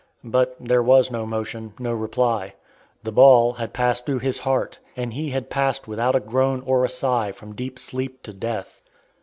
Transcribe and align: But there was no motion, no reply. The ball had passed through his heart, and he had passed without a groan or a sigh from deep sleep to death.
But 0.23 0.55
there 0.59 0.81
was 0.81 1.11
no 1.11 1.27
motion, 1.27 1.73
no 1.77 1.93
reply. 1.93 2.55
The 3.03 3.11
ball 3.11 3.53
had 3.53 3.71
passed 3.71 4.03
through 4.03 4.17
his 4.25 4.39
heart, 4.39 4.79
and 4.97 5.13
he 5.13 5.29
had 5.29 5.51
passed 5.51 5.87
without 5.87 6.15
a 6.15 6.19
groan 6.19 6.63
or 6.65 6.83
a 6.83 6.89
sigh 6.89 7.31
from 7.31 7.53
deep 7.53 7.77
sleep 7.77 8.23
to 8.23 8.33
death. 8.33 8.81